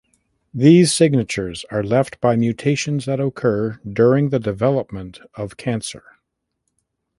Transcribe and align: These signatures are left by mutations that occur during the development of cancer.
These 0.51 0.91
signatures 0.91 1.63
are 1.69 1.83
left 1.83 2.19
by 2.19 2.35
mutations 2.35 3.05
that 3.05 3.19
occur 3.19 3.79
during 3.87 4.29
the 4.29 4.39
development 4.39 5.19
of 5.35 5.57
cancer. 5.57 6.01